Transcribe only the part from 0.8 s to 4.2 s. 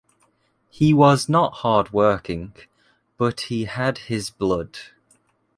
was not hardworking, but he had